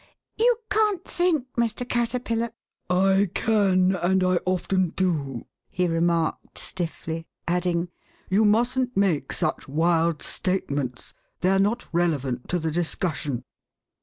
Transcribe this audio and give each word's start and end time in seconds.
'*You 0.35 0.55
can't 0.71 1.05
think, 1.05 1.45
Mr. 1.53 1.87
Caterpillar 1.87 2.53
——"*' 2.81 2.89
I 2.89 3.29
can, 3.35 3.95
and 3.95 4.23
I 4.23 4.39
often 4.47 4.89
do," 4.95 5.45
he 5.69 5.87
remarked 5.87 6.57
stiffly; 6.57 7.27
adding, 7.47 7.89
You 8.27 8.43
mustn't 8.43 8.97
make 8.97 9.31
such 9.31 9.67
wild 9.67 10.23
statements. 10.23 11.13
They're 11.41 11.59
not 11.59 11.87
relevant 11.93 12.47
to 12.47 12.57
the 12.57 12.71
discussion." 12.71 13.43